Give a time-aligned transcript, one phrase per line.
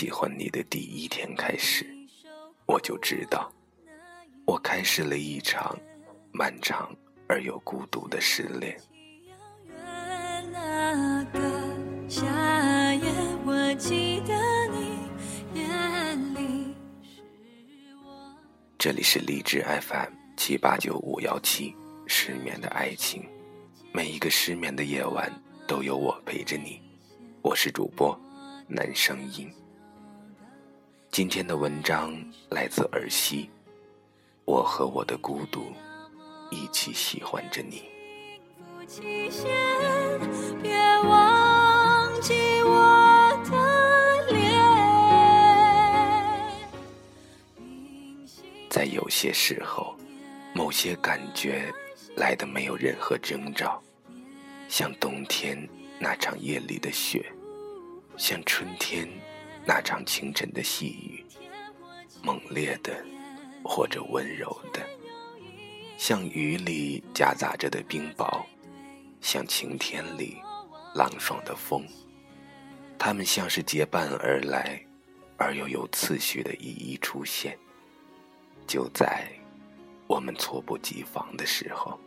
[0.00, 1.84] 喜欢你的第一天开始，
[2.64, 3.52] 我就知道，
[4.46, 5.78] 我开始了一场
[6.32, 6.90] 漫长
[7.28, 8.80] 而又孤独的失恋。
[18.78, 23.28] 这里是荔枝 FM 七八九五幺七，失眠的爱情，
[23.92, 25.30] 每一个失眠的夜晚
[25.68, 26.80] 都有我陪着你。
[27.42, 28.18] 我是主播
[28.66, 29.52] 南声音。
[31.12, 32.14] 今天的文章
[32.50, 33.50] 来自儿戏，
[34.44, 35.72] 我和我的孤独
[36.52, 37.82] 一起喜欢着你。
[48.70, 49.96] 在有些时候，
[50.54, 51.74] 某些感觉
[52.14, 53.82] 来的没有任何征兆，
[54.68, 57.32] 像冬天那场夜里的雪，
[58.16, 59.08] 像春天。
[59.64, 61.24] 那场清晨的细雨，
[62.22, 63.04] 猛烈的，
[63.64, 64.80] 或者温柔的，
[65.96, 68.44] 像雨里夹杂着的冰雹，
[69.20, 70.38] 像晴天里
[70.94, 71.86] 朗爽的风。
[72.98, 74.82] 它们像是结伴而来，
[75.36, 77.56] 而又有次序的一一出现，
[78.66, 79.26] 就在
[80.06, 81.98] 我们猝不及防的时候。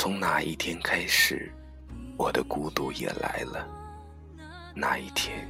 [0.00, 1.52] 从哪一天开始，
[2.16, 3.68] 我的孤独也来了。
[4.74, 5.46] 那一天，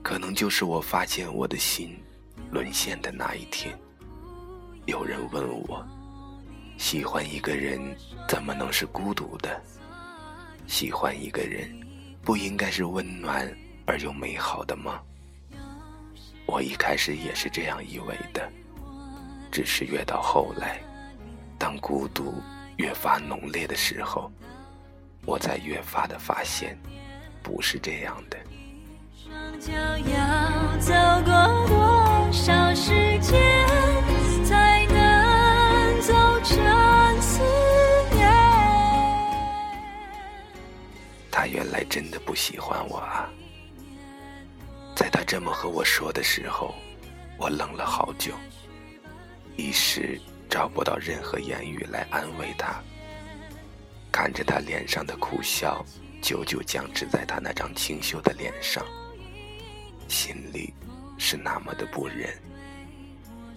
[0.00, 2.00] 可能就是我发现我的心
[2.52, 3.76] 沦陷的那一天。
[4.86, 5.84] 有人问我，
[6.78, 7.80] 喜欢一个人
[8.28, 9.60] 怎么能是孤独的？
[10.68, 11.68] 喜欢一个人，
[12.22, 13.52] 不应该是温暖
[13.86, 15.02] 而又美好的吗？
[16.46, 18.48] 我一开始也是这样以为的，
[19.50, 20.80] 只是越到后来，
[21.58, 22.32] 当孤独。
[22.80, 24.32] 越发浓烈的时候，
[25.26, 26.78] 我才越发的发现，
[27.42, 28.38] 不是这样的。
[41.30, 43.28] 他原来真的不喜欢我啊！
[44.96, 46.74] 在他这么和我说的时候，
[47.36, 48.32] 我愣了好久，
[49.54, 50.18] 一时。
[50.50, 52.82] 找不到任何言语来安慰他，
[54.10, 55.82] 看着他脸上的苦笑，
[56.20, 58.84] 久久僵持在他那张清秀的脸上，
[60.08, 60.74] 心里
[61.16, 62.36] 是那么的不忍。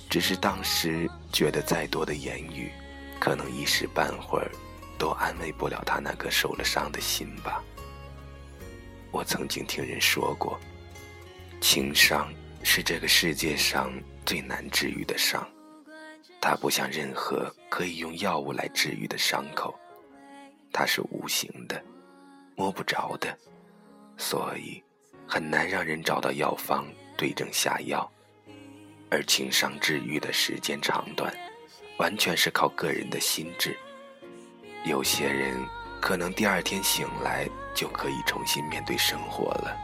[0.08, 2.72] 只是当时觉得再多的言语，
[3.20, 4.52] 可能一时半会儿
[5.00, 7.64] 都安慰不了他那颗受了伤的心吧。
[9.12, 10.60] 我曾经听人说过，
[11.60, 13.92] 情伤是这个世界上
[14.24, 15.48] 最难治愈的伤。
[16.46, 19.74] 它不像任何可以用药物来治愈的伤口，
[20.74, 21.82] 它是无形的，
[22.54, 23.34] 摸不着的，
[24.18, 24.84] 所以
[25.26, 28.12] 很难让人找到药方对症下药。
[29.10, 31.34] 而情伤治愈的时间长短，
[31.98, 33.78] 完全是靠个人的心智。
[34.84, 35.56] 有些人
[36.02, 39.78] 可能第二天醒来就可以重新面对生活了，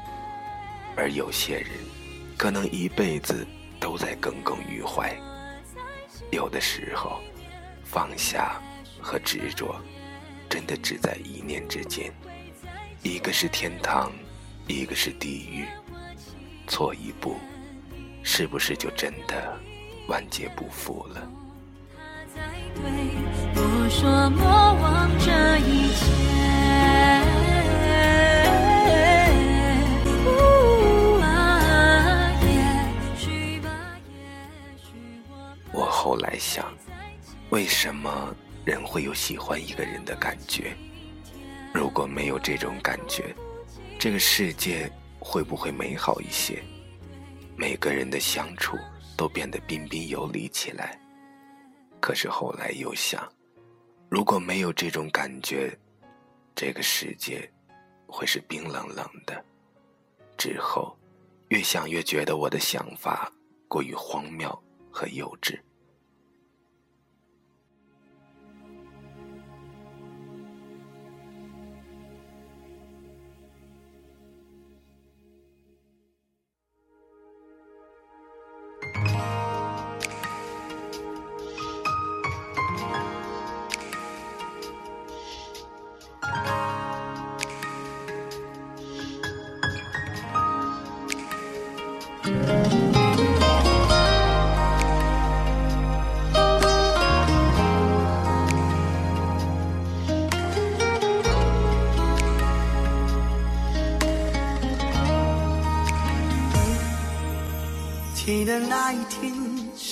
[0.98, 1.70] 而有些人
[2.38, 3.48] 可能一辈子
[3.80, 5.18] 都在耿耿于怀。
[6.32, 7.20] 有的时候，
[7.84, 8.62] 放下
[9.02, 9.76] 和执着，
[10.50, 12.14] 真的只在一念之间。
[13.02, 14.12] 一个是天堂，
[14.68, 15.66] 一个是地狱。
[16.68, 17.38] 错一步，
[18.22, 19.58] 是不是就真的
[20.08, 21.28] 万劫不复了？
[36.10, 36.76] 后来想，
[37.52, 38.36] 为什么
[38.66, 40.76] 人会有喜欢一个人的感觉？
[41.72, 43.32] 如果没有这种感觉，
[44.00, 46.64] 这个世界会不会美好一些？
[47.56, 48.76] 每个人的相处
[49.16, 51.00] 都变得彬彬有礼起来。
[52.00, 53.32] 可是后来又想，
[54.10, 55.78] 如果没有这种感觉，
[56.56, 57.48] 这个世界
[58.08, 59.46] 会是冰冷冷的。
[60.40, 60.98] 之后，
[61.50, 63.32] 越想越觉得我的想法
[63.68, 64.50] 过于荒谬
[64.92, 65.56] 和幼稚。
[79.06, 79.49] Bye.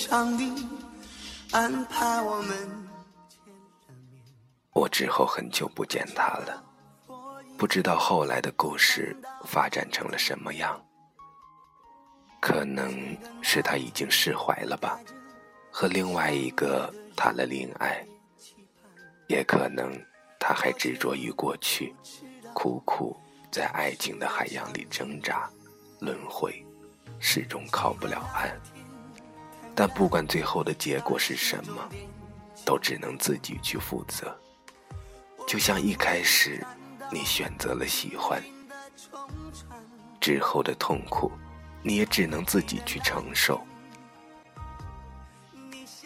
[0.09, 0.49] 上帝
[1.51, 2.87] 安排我们
[4.71, 6.63] 我之后很久不见他了，
[7.57, 9.13] 不知道后来的故事
[9.43, 10.81] 发展成了什么样。
[12.39, 12.89] 可能
[13.41, 14.97] 是他已经释怀了吧，
[15.69, 18.01] 和另外一个谈了恋爱。
[19.27, 19.91] 也可能
[20.39, 21.93] 他还执着于过去，
[22.53, 23.19] 苦苦
[23.51, 25.49] 在爱情的海洋里挣扎、
[25.99, 26.65] 轮回。
[27.19, 28.57] 始终靠不了岸，
[29.79, 31.87] 但不管最后的结果是什么，
[32.65, 34.35] 都只能自己去负责。
[35.47, 36.65] 就像一开始，
[37.11, 38.41] 你选择了喜欢，
[40.19, 41.31] 之后的痛苦，
[41.83, 43.61] 你也只能自己去承受。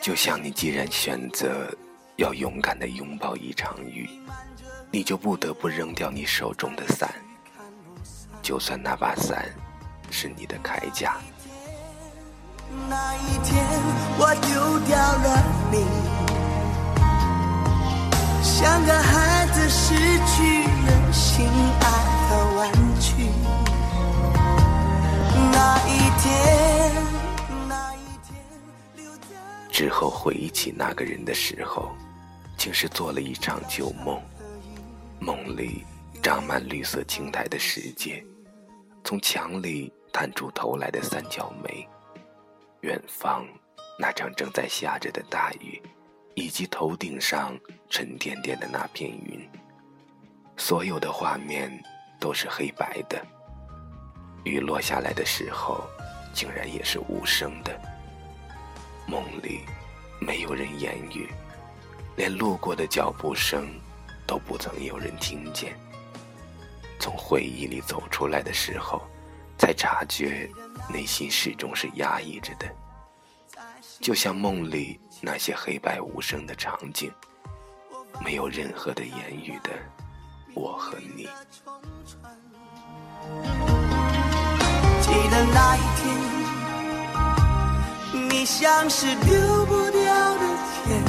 [0.02, 1.74] 就像你既然选择
[2.18, 4.10] 要勇敢的拥抱一场雨，
[4.92, 7.10] 你就不得不扔掉你手中的伞，
[8.42, 9.50] 就算那把伞。
[10.14, 11.22] 是你的铠甲。
[12.90, 13.66] 那一天
[14.18, 15.76] 我丢掉了你，
[18.42, 19.96] 像个孩子失
[20.26, 21.46] 去了心
[21.82, 21.86] 爱
[22.30, 23.30] 的玩具。
[25.52, 25.90] 那一
[26.22, 26.32] 天，
[27.68, 28.30] 那一天，
[29.70, 31.92] 之后回忆起那个人的时候，
[32.58, 34.22] 竟是做了一场旧梦，
[35.20, 35.86] 梦里
[36.22, 38.24] 长满绿色青苔的世界，
[39.04, 39.92] 从墙里。
[40.14, 41.88] 探出头来的三角梅，
[42.82, 43.46] 远方
[44.00, 45.80] 那场正在下着的大雨，
[46.34, 47.56] 以及头顶上
[47.90, 49.48] 沉甸甸的那片云，
[50.58, 51.72] 所有的画面
[52.20, 53.24] 都是黑白的。
[54.44, 55.88] 雨落下来的时候，
[56.34, 57.80] 竟然也是无声的。
[59.06, 59.62] 梦里
[60.20, 61.30] 没有人言语，
[62.16, 63.70] 连路过的脚步声
[64.26, 65.78] 都不曾有人听见。
[67.00, 69.04] 从回忆里走出来的时候。
[69.62, 70.50] 才察觉，
[70.92, 72.66] 内心始终是压抑着的，
[74.00, 77.14] 就像梦里那些黑白无声的场景，
[78.26, 79.70] 没有任何的言语的
[80.56, 81.30] 我和你。
[85.00, 85.82] 记得那一
[88.12, 91.04] 天，你像是丢不掉的天。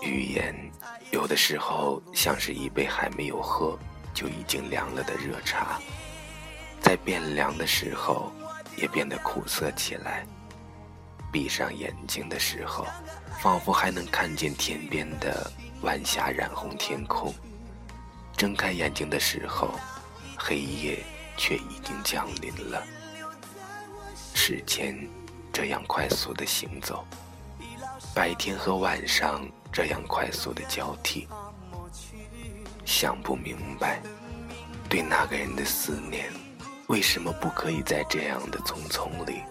[0.00, 0.72] 语言
[1.10, 3.78] 有的时候像是一杯还没有喝。
[4.12, 5.80] 就已经凉了的热茶，
[6.80, 8.32] 在变凉的时候，
[8.76, 10.26] 也变得苦涩起来。
[11.32, 12.86] 闭上眼睛的时候，
[13.40, 15.50] 仿佛还能看见天边的
[15.82, 17.32] 晚霞染红天空；
[18.36, 19.78] 睁开眼睛的时候，
[20.36, 21.04] 黑夜
[21.36, 22.82] 却已经降临了。
[24.34, 25.08] 时间
[25.52, 27.06] 这样快速的行走，
[28.12, 31.28] 白天和晚上这样快速的交替。
[32.90, 34.02] 想不明白，
[34.88, 36.28] 对那个人的思念，
[36.88, 39.42] 为什么不可以在这样的匆匆里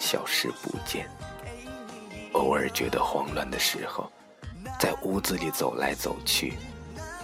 [0.00, 1.08] 消失不见？
[2.32, 4.10] 偶尔觉得慌乱的时候，
[4.80, 6.54] 在屋子里走来走去，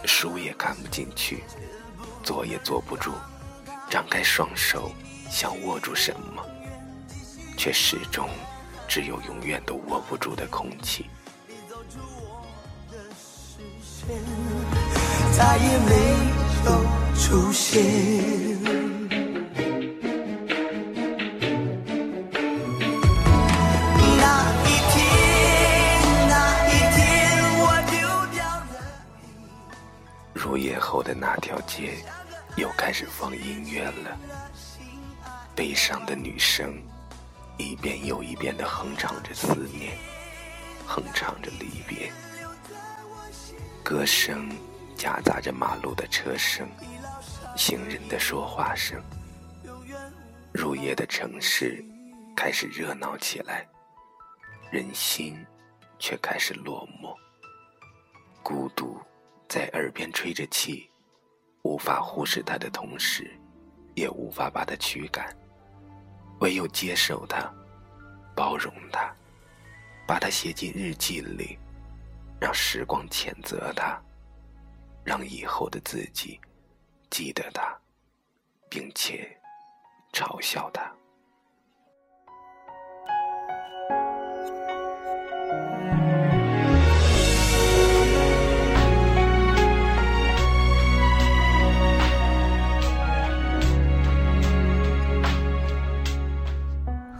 [0.05, 1.43] 书也看不进去，
[2.23, 3.11] 坐也坐不住，
[3.91, 4.93] 张开双手
[5.29, 6.47] 想握住什么，
[7.59, 8.31] 却始终
[8.87, 11.07] 只有永远都握不住的空气。
[15.37, 15.95] 再也没
[16.65, 16.71] 有
[17.15, 17.85] 出现。
[30.33, 31.99] 入夜后的那条街，
[32.57, 34.17] 又开始放音乐了。
[35.55, 36.81] 悲伤的女声，
[37.59, 39.99] 一遍又一遍的哼唱着思念，
[40.87, 42.11] 哼唱着离别。
[43.83, 44.49] 歌声。
[44.97, 46.67] 夹杂着马路的车声，
[47.55, 49.01] 行人的说话声。
[50.53, 51.85] 入夜的城市
[52.35, 53.67] 开始热闹起来，
[54.71, 55.37] 人心
[55.99, 57.15] 却开始落寞。
[58.43, 58.99] 孤独
[59.49, 60.91] 在耳边吹着气，
[61.63, 63.31] 无法忽视它的同时，
[63.95, 65.29] 也无法把它驱赶，
[66.41, 67.53] 唯有接受它，
[68.35, 69.15] 包容它，
[70.07, 71.59] 把它写进日记里，
[72.41, 74.01] 让时光谴责它。
[75.07, 76.41] 让以后的自己
[77.11, 77.79] 记得他，
[78.69, 79.39] 并且
[80.13, 80.93] 嘲笑他。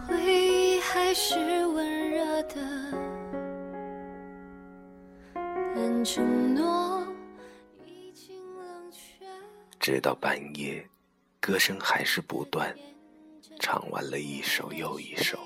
[0.05, 2.55] 回忆还是温热的，
[5.73, 6.86] 但承诺。
[9.87, 10.85] 直到半夜，
[11.39, 12.75] 歌声还是不断，
[13.57, 15.39] 唱完了一首又一首，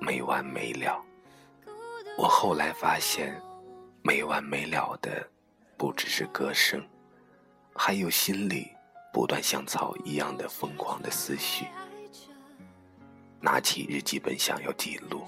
[0.00, 1.04] 没完没了。
[2.16, 3.38] 我后来发现，
[4.00, 5.28] 没完没了的
[5.76, 6.82] 不只是歌声，
[7.74, 8.68] 还有心里
[9.12, 11.66] 不断像草一样的疯狂的思绪。
[13.42, 15.26] 拿起日记本想要记录，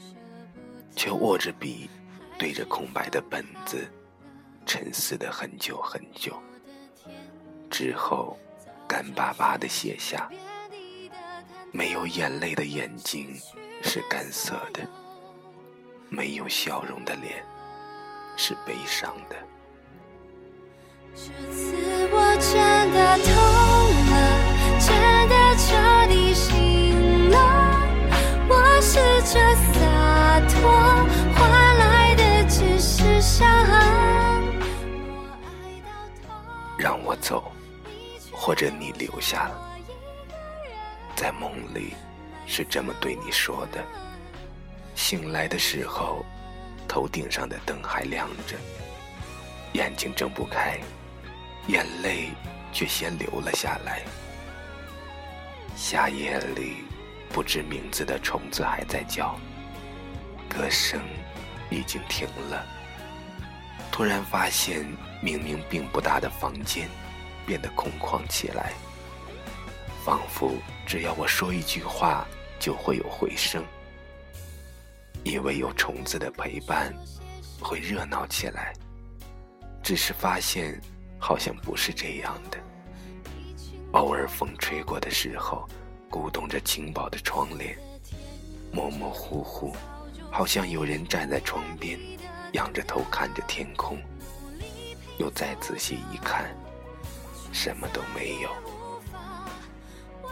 [0.97, 1.91] 却握着笔，
[2.39, 3.87] 对着空白的本子，
[4.65, 6.43] 沉思了很久很久。
[7.73, 8.38] 之后，
[8.87, 10.29] 干巴巴的写下：
[11.73, 13.35] 没有眼泪的眼睛
[13.83, 14.87] 是干涩的，
[16.11, 17.43] 没有笑容的脸
[18.37, 19.37] 是悲伤的。
[21.14, 21.75] 这次
[22.12, 23.35] 我真的痛
[24.12, 24.14] 了，
[24.79, 24.93] 真
[25.31, 27.37] 的彻底醒了。
[28.50, 29.00] 我试
[29.33, 29.41] 着
[38.45, 39.79] 或者你留下了，
[41.15, 41.95] 在梦里
[42.45, 43.81] 是这么对你说的。
[44.97, 46.25] 醒来的时候，
[46.89, 48.57] 头顶上的灯还亮着，
[49.75, 50.81] 眼睛睁不开，
[51.69, 52.31] 眼泪
[52.73, 54.03] 却先流了下来。
[55.77, 56.79] 夏夜里，
[57.33, 59.39] 不知名字的虫子还在叫，
[60.49, 61.01] 歌声
[61.71, 62.67] 已经停了。
[63.93, 64.85] 突然发现，
[65.21, 66.89] 明明并不大的房间。
[67.47, 68.73] 变得空旷起来，
[70.05, 70.53] 仿佛
[70.87, 72.27] 只要我说一句话，
[72.59, 73.65] 就会有回声。
[75.25, 76.93] 以为有虫子的陪伴，
[77.61, 78.73] 会热闹起来，
[79.83, 80.81] 只是发现
[81.19, 82.59] 好像不是这样的。
[83.93, 85.69] 偶尔风吹过的时候，
[86.11, 87.79] 鼓动着轻薄的窗帘，
[88.73, 89.77] 模模糊糊，
[90.31, 91.99] 好像有人站在窗边，
[92.53, 93.99] 仰着头看着天空。
[95.19, 96.57] 又再仔细一看。
[97.53, 98.51] 什么都没有。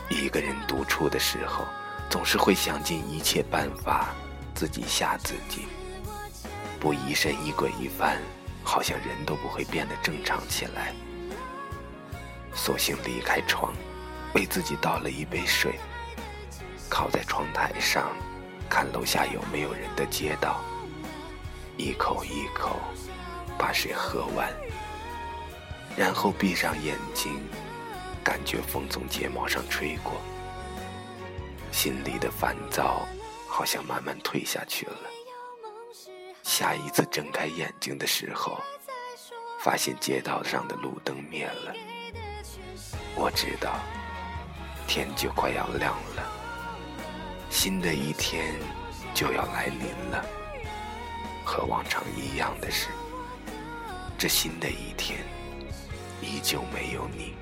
[0.08, 1.64] 一个人独处的时候，
[2.08, 4.08] 总是会想尽一切办法
[4.54, 5.66] 自己吓自己，
[6.80, 8.20] 不疑神疑鬼一番，
[8.64, 10.92] 好像人都不会变得正常起来。
[12.52, 13.72] 索性离开床，
[14.34, 15.78] 为自己倒了一杯水，
[16.88, 18.08] 靠在窗台上，
[18.68, 20.60] 看楼下有没有人的街道，
[21.76, 22.80] 一口一口
[23.56, 24.52] 把水喝完。
[25.96, 27.40] 然后闭上眼睛，
[28.24, 30.20] 感觉风从睫毛上吹过，
[31.70, 33.06] 心里的烦躁
[33.46, 34.96] 好像慢慢退下去了。
[36.42, 38.58] 下一次睁开眼睛的时候，
[39.60, 41.74] 发现街道上的路灯灭了。
[43.14, 43.78] 我知道，
[44.86, 46.32] 天就快要亮了，
[47.50, 48.54] 新的一天
[49.12, 50.24] 就要来临了。
[51.44, 52.88] 和往常一样的是，
[54.16, 55.18] 这新的一天。
[56.22, 57.34] 依旧没有你。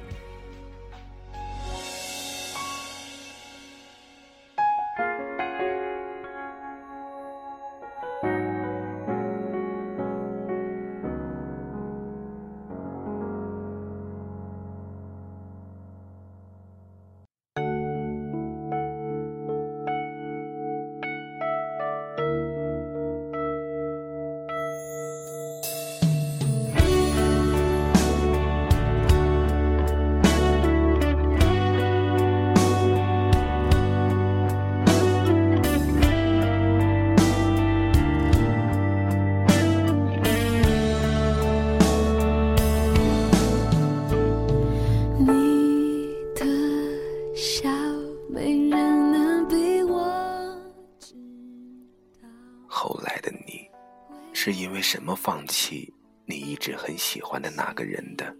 [55.08, 55.90] 么放弃
[56.26, 58.36] 你一直很喜欢的那个人的？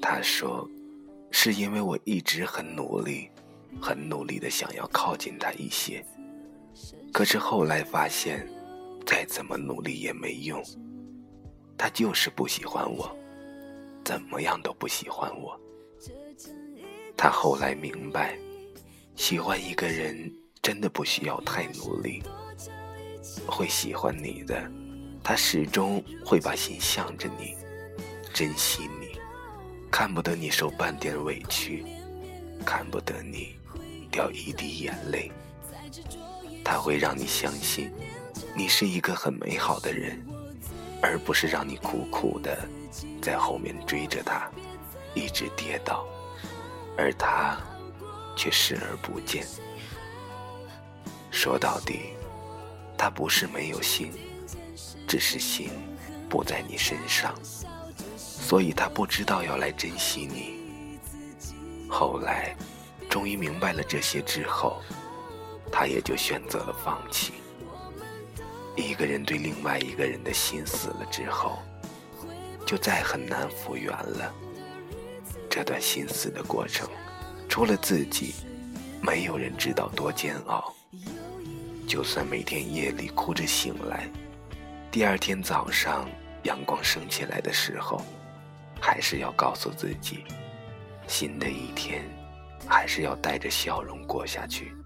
[0.00, 0.66] 他说，
[1.30, 3.28] 是因为我一直很努力，
[3.78, 6.02] 很努力的想要靠近他一些，
[7.12, 8.48] 可是后来发现，
[9.04, 10.64] 再怎么努力也没用，
[11.76, 13.14] 他就是不喜欢我，
[14.02, 15.60] 怎么样都不喜欢我。
[17.18, 18.38] 他后来明白，
[19.14, 22.22] 喜欢一个人真的不需要太努力。
[23.46, 24.68] 会喜欢你的，
[25.22, 27.56] 他始终会把心向着你，
[28.32, 29.18] 珍惜你，
[29.90, 31.84] 看不得你受半点委屈，
[32.64, 33.56] 看不得你
[34.10, 35.30] 掉一滴眼泪。
[36.64, 37.92] 他会让你相信，
[38.56, 40.20] 你是一个很美好的人，
[41.00, 42.66] 而不是让你苦苦的
[43.20, 44.50] 在后面追着他，
[45.14, 46.06] 一直跌倒，
[46.96, 47.58] 而他
[48.36, 49.46] 却视而不见。
[51.30, 52.14] 说到底。
[52.94, 54.12] 他不是没有心，
[55.06, 55.70] 只是心
[56.28, 57.34] 不在你身上，
[58.16, 60.60] 所以他不知道要来珍惜你。
[61.88, 62.56] 后来，
[63.10, 64.80] 终于明白了这些之后，
[65.70, 67.34] 他也就选择了放弃。
[68.74, 71.58] 一个人对另外一个人的心死了之后，
[72.64, 74.32] 就再很难复原了。
[75.50, 76.88] 这段心死的过程，
[77.46, 78.34] 除了自己，
[79.02, 80.74] 没有人知道多煎熬。
[81.86, 84.08] 就算每天夜里哭着醒来，
[84.92, 86.06] 第二天早上
[86.42, 88.02] 阳光升起来的时候，
[88.78, 90.22] 还是要告诉自己，
[91.06, 92.04] 新的一天，
[92.68, 94.76] 还是要带着笑容过下去。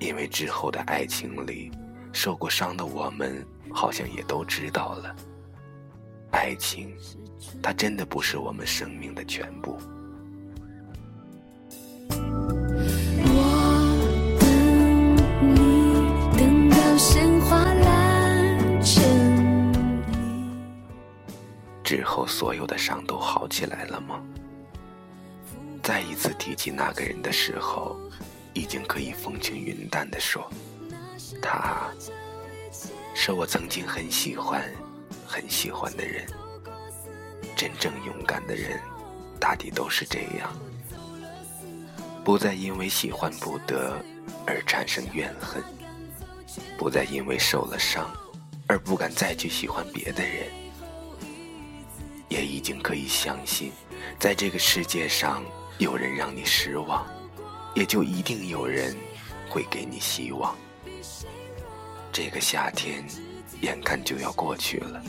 [0.00, 1.70] 因为之后的爱情里。
[2.12, 5.14] 受过伤的我们，好像也都知道了，
[6.30, 6.96] 爱情，
[7.62, 9.78] 它真的不是我们生命的全部。
[21.86, 24.20] 之后，所有的伤都好起来了吗？
[25.84, 27.96] 再一次提起那个人的时候，
[28.52, 30.50] 已经可以风轻云淡的说。
[31.40, 31.88] 他
[33.14, 34.68] 是我曾经很喜欢、
[35.24, 36.26] 很喜欢的人。
[37.54, 38.80] 真正勇敢的人，
[39.38, 40.52] 大抵都是这样，
[42.24, 43.96] 不再因为喜欢不得
[44.44, 45.62] 而产生怨恨，
[46.76, 48.10] 不再因为受了伤
[48.66, 50.48] 而不敢再去喜欢别的人，
[52.66, 53.70] 经可以相信，
[54.18, 55.40] 在这个世界上
[55.78, 57.06] 有人让你失望，
[57.76, 58.96] 也就一定有人
[59.48, 60.52] 会给你希望。
[62.10, 63.06] 这个夏天，
[63.60, 65.00] 眼看就要过去了。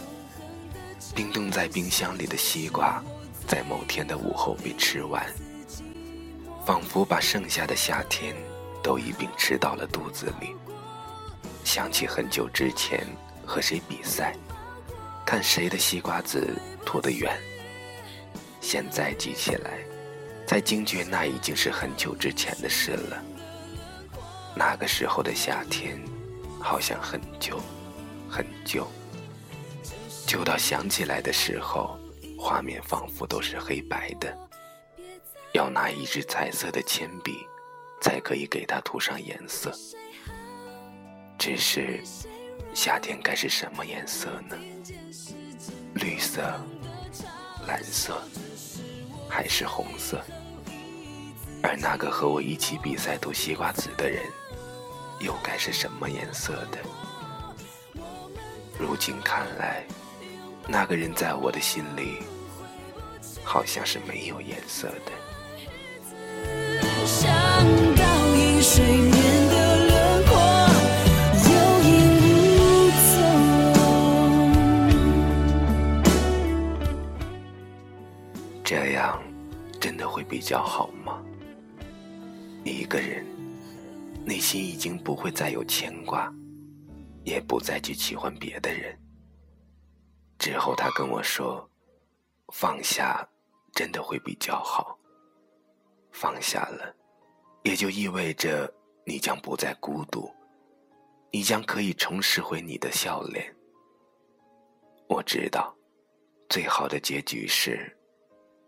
[1.15, 3.03] 冰冻在冰箱里的西瓜，
[3.47, 5.25] 在某天的午后被吃完，
[6.63, 8.35] 仿佛把剩下的夏天
[8.83, 10.55] 都一并吃到了肚子里。
[11.63, 13.03] 想起很久之前
[13.43, 14.35] 和谁比赛，
[15.27, 17.37] 看谁的西瓜子吐得远。
[18.61, 19.79] 现在记起来，
[20.47, 23.21] 才惊觉那已经是很久之前的事了。
[24.55, 26.01] 那个时候的夏天。
[26.59, 27.61] 好像很旧，
[28.27, 28.85] 很旧，
[30.25, 31.97] 旧到想起来的时候，
[32.37, 34.35] 画面仿佛都是黑白的。
[35.53, 37.37] 要拿一支彩色的铅笔，
[38.01, 39.71] 才可以给它涂上颜色。
[41.37, 42.01] 只是，
[42.73, 44.55] 夏天该是什么颜色呢？
[45.95, 46.41] 绿色、
[47.67, 48.21] 蓝色，
[49.27, 50.21] 还是红色？
[51.63, 54.23] 而那个和我一起比赛读西瓜籽的人。
[55.19, 56.77] 又该是什么颜色的？
[58.77, 59.83] 如今看来，
[60.67, 62.19] 那个人在我的心里，
[63.43, 65.11] 好像是没有颜色的。
[68.75, 69.06] 这
[80.37, 81.19] 比较好吗？
[82.63, 83.25] 一个人。
[84.23, 86.31] 内心已经不会再有牵挂，
[87.23, 88.95] 也不再去喜欢别的人。
[90.37, 91.67] 之后他跟我说
[92.53, 93.27] ：“放下，
[93.73, 94.95] 真的会比较好。
[96.11, 96.95] 放下了，
[97.63, 98.71] 也就意味着
[99.07, 100.31] 你将不再孤独，
[101.31, 103.51] 你将可以重拾回你的笑脸。
[105.09, 105.75] 我知道，
[106.47, 107.96] 最好的结局是，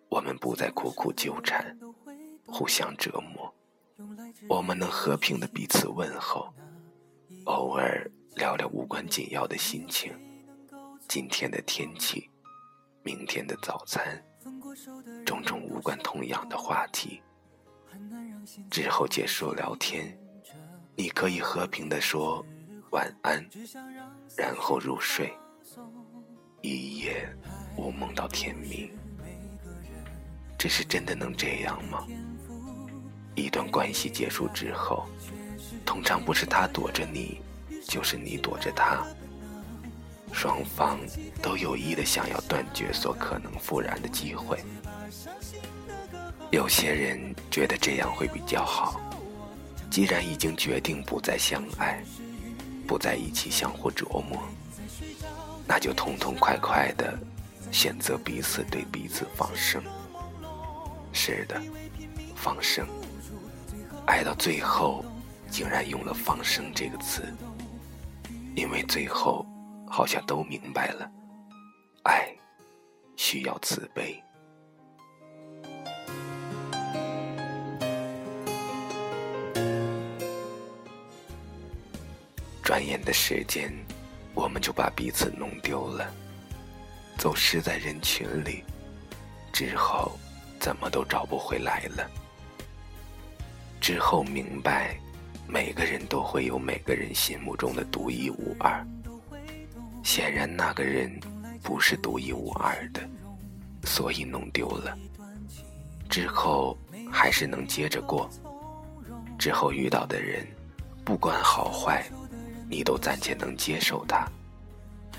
[0.10, 1.78] 我们不再苦苦纠缠，
[2.46, 3.54] 互相折磨。”
[4.48, 6.54] 我们能和平的彼此问候，
[7.46, 10.14] 偶尔聊聊无关紧要的心情，
[11.08, 12.30] 今天的天气，
[13.04, 14.24] 明天的早餐，
[15.26, 17.22] 种种无关痛痒的话题。
[18.72, 20.18] 之后结束聊天，
[20.96, 22.44] 你可以和平的说
[22.92, 23.46] 晚安，
[24.38, 25.32] 然后入睡，
[26.62, 27.30] 一夜
[27.78, 28.98] 无梦到天明。
[30.60, 32.06] 这是真的能这样吗？
[33.34, 35.08] 一段关系结束之后，
[35.86, 37.40] 通常不是他躲着你，
[37.88, 39.08] 就是你躲着他。
[40.34, 41.00] 双方
[41.42, 44.60] 都有意的想要断绝所可能复燃的机会。
[46.52, 49.00] 有些人觉得这样会比较好，
[49.90, 52.04] 既然已经决定不再相爱，
[52.86, 54.44] 不在一起相互琢磨，
[55.66, 57.18] 那就痛痛快快的
[57.72, 59.82] 选择彼此对彼此放生。
[61.22, 61.62] 是的，
[62.34, 62.88] 放生。
[64.06, 65.04] 爱到最后，
[65.52, 67.22] 竟然用了“放生”这个词，
[68.56, 69.46] 因为最后
[69.86, 71.12] 好像都明白了，
[72.04, 72.34] 爱
[73.18, 74.24] 需要慈悲。
[82.64, 83.70] 转眼的时间，
[84.34, 86.10] 我们就把彼此弄丢了，
[87.18, 88.64] 走失在人群里，
[89.52, 90.18] 之后
[90.60, 92.10] 怎么都找不回来了。
[93.80, 94.98] 之后明白，
[95.48, 98.86] 每个人都会有每个人心目中的独一无二。
[100.04, 101.12] 显然，那个人
[101.64, 103.02] 不是独一无二的，
[103.84, 104.98] 所以弄丢了。
[106.10, 106.78] 之后
[107.12, 108.30] 还是能接着过。
[109.38, 110.46] 之后遇到的人，
[111.06, 112.04] 不管好坏，
[112.70, 114.28] 你都暂且能接受他，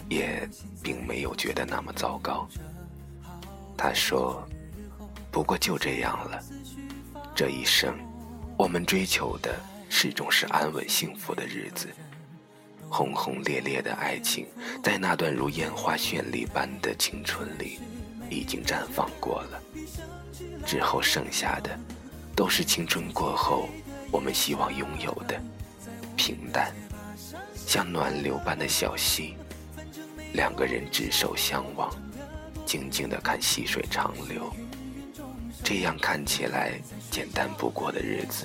[0.08, 0.46] 也
[0.82, 2.46] 并没有觉得那么糟糕。
[3.76, 4.46] 他说
[5.30, 6.42] ：“不过就这样了，
[7.34, 7.94] 这一生，
[8.56, 9.54] 我们追求的
[9.88, 11.88] 始终是安稳幸福的日子。
[12.88, 14.46] 轰轰烈烈的爱情，
[14.82, 17.78] 在那段如烟花绚丽般的青春里，
[18.28, 19.62] 已经绽放过了。
[20.66, 21.78] 之后剩下的，
[22.34, 23.68] 都是青春过后。”
[24.12, 25.40] 我们希望拥有的
[26.16, 26.74] 平淡，
[27.54, 29.36] 像暖流般的小溪，
[30.32, 31.88] 两个人执手相望，
[32.66, 34.52] 静静的看细水长流。
[35.70, 36.72] 这样看起来
[37.12, 38.44] 简单不过的日子，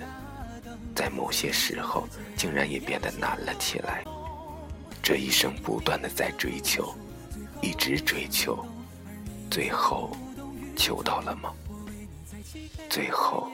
[0.95, 2.07] 在某些时候
[2.37, 4.03] 竟然也变得难了起来。
[5.01, 6.93] 这一生不断的在追求，
[7.63, 8.63] 一直追求，
[9.49, 10.15] 最后
[10.77, 11.51] 求到了吗？
[12.91, 13.49] 最后。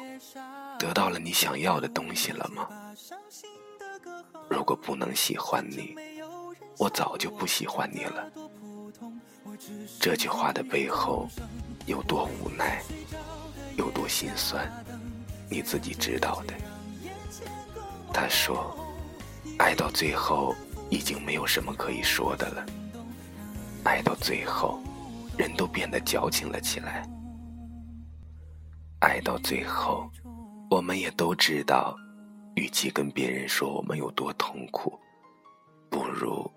[0.78, 2.68] 得到了你想要的东西了吗？
[4.50, 5.96] 如果不能喜欢你，
[6.78, 8.30] 我早就不喜欢你了。
[9.98, 11.30] 这句话的背后
[11.86, 12.82] 有多无奈，
[13.78, 14.72] 有多心酸，
[15.50, 16.54] 你自己知道的。
[18.14, 18.76] 他说，
[19.58, 20.56] 爱到最后
[20.90, 22.66] 已经没有什么可以说的了，
[23.84, 24.80] 爱到最后，
[25.38, 27.08] 人都变得矫情了起来，
[29.00, 30.10] 爱到最后。
[30.70, 31.98] 我们也都知道，
[32.56, 34.98] 与其跟别人说我们有多痛苦，
[35.90, 36.50] 不如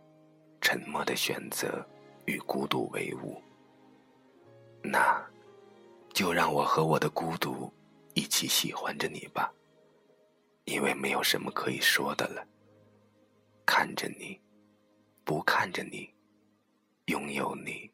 [0.60, 1.84] 沉默的选择
[2.26, 3.42] 与孤独为伍。
[4.84, 5.20] 那，
[6.14, 7.70] 就让我和我的孤独
[8.14, 9.52] 一起喜欢着你吧，
[10.64, 12.46] 因为没有什么可以说的了。
[13.66, 14.40] 看着你，
[15.24, 16.08] 不看着你，
[17.06, 17.90] 拥有你，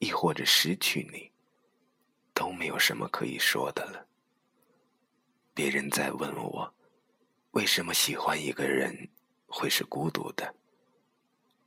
[0.00, 1.30] 亦或者失去你，
[2.34, 4.04] 都没有什么可以说的了。
[5.54, 6.74] 别人在问我，
[7.52, 9.08] 为什么喜欢一个人
[9.46, 10.52] 会是孤独的？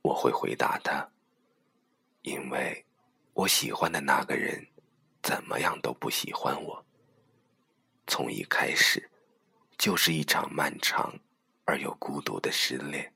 [0.02, 1.10] 我会回答他：
[2.20, 2.84] 因为
[3.32, 4.66] 我喜欢的那个人，
[5.22, 6.84] 怎么样都不喜欢我。
[8.06, 9.10] 从一开始，
[9.78, 11.18] 就是一场漫长
[11.64, 13.14] 而又孤独的失恋。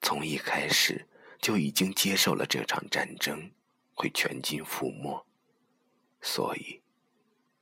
[0.00, 1.08] 从一开始
[1.40, 3.50] 就已经接受了这场战争
[3.94, 5.26] 会全军覆没，
[6.20, 6.82] 所以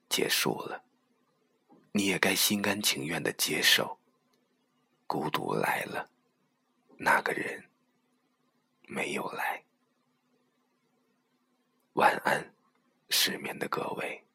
[0.08, 0.84] 结束了。
[1.92, 3.98] 你也该心甘情愿的接受，
[5.06, 6.10] 孤独来了，
[6.98, 7.70] 那个人
[8.82, 9.64] 没有来。
[11.94, 12.54] 晚安，
[13.08, 14.25] 失眠的各位。